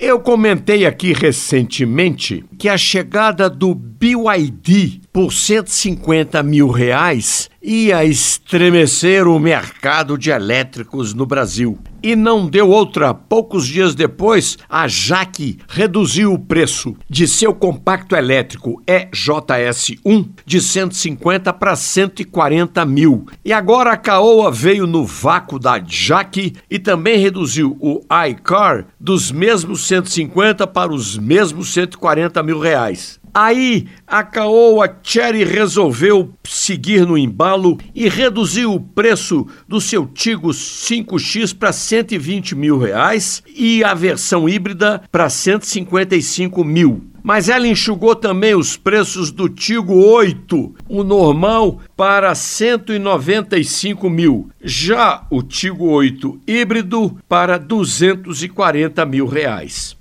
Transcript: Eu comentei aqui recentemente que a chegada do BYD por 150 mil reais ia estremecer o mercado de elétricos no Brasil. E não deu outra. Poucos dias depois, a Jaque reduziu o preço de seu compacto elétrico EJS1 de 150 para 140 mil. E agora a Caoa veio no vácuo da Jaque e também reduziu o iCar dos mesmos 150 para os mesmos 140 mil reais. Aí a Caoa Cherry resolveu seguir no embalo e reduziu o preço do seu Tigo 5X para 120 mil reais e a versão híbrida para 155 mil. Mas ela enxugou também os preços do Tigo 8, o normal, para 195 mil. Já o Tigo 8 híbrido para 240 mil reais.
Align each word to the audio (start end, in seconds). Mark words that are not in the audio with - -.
Eu 0.00 0.18
comentei 0.18 0.86
aqui 0.86 1.12
recentemente 1.12 2.42
que 2.58 2.70
a 2.70 2.78
chegada 2.78 3.50
do 3.50 3.74
BYD 3.74 4.99
por 5.12 5.32
150 5.32 6.42
mil 6.42 6.68
reais 6.68 7.50
ia 7.62 8.04
estremecer 8.04 9.28
o 9.28 9.38
mercado 9.38 10.16
de 10.16 10.30
elétricos 10.30 11.12
no 11.12 11.26
Brasil. 11.26 11.78
E 12.02 12.16
não 12.16 12.48
deu 12.48 12.70
outra. 12.70 13.12
Poucos 13.12 13.66
dias 13.66 13.94
depois, 13.94 14.56
a 14.68 14.88
Jaque 14.88 15.58
reduziu 15.68 16.32
o 16.32 16.38
preço 16.38 16.96
de 17.08 17.28
seu 17.28 17.52
compacto 17.52 18.16
elétrico 18.16 18.82
EJS1 18.86 20.30
de 20.46 20.60
150 20.62 21.52
para 21.52 21.76
140 21.76 22.84
mil. 22.86 23.26
E 23.44 23.52
agora 23.52 23.92
a 23.92 23.96
Caoa 23.98 24.50
veio 24.50 24.86
no 24.86 25.04
vácuo 25.04 25.58
da 25.58 25.78
Jaque 25.86 26.54
e 26.70 26.78
também 26.78 27.18
reduziu 27.18 27.76
o 27.78 28.00
iCar 28.26 28.86
dos 28.98 29.30
mesmos 29.30 29.86
150 29.86 30.66
para 30.66 30.92
os 30.92 31.18
mesmos 31.18 31.74
140 31.74 32.42
mil 32.42 32.58
reais. 32.58 33.19
Aí 33.32 33.86
a 34.06 34.22
Caoa 34.22 34.98
Cherry 35.02 35.44
resolveu 35.44 36.32
seguir 36.44 37.06
no 37.06 37.16
embalo 37.16 37.78
e 37.94 38.08
reduziu 38.08 38.74
o 38.74 38.80
preço 38.80 39.46
do 39.68 39.80
seu 39.80 40.06
Tigo 40.06 40.48
5X 40.48 41.56
para 41.56 41.72
120 41.72 42.56
mil 42.56 42.78
reais 42.78 43.42
e 43.54 43.84
a 43.84 43.94
versão 43.94 44.48
híbrida 44.48 45.02
para 45.12 45.30
155 45.30 46.64
mil. 46.64 47.10
Mas 47.22 47.48
ela 47.48 47.68
enxugou 47.68 48.16
também 48.16 48.54
os 48.54 48.76
preços 48.76 49.30
do 49.30 49.48
Tigo 49.48 49.94
8, 49.94 50.74
o 50.88 51.04
normal, 51.04 51.80
para 51.96 52.34
195 52.34 54.08
mil. 54.08 54.50
Já 54.62 55.26
o 55.30 55.42
Tigo 55.42 55.86
8 55.86 56.40
híbrido 56.46 57.18
para 57.28 57.58
240 57.58 59.04
mil 59.04 59.26
reais. 59.26 59.99